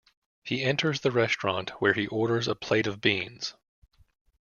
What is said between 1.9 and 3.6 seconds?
he orders a plate of beans.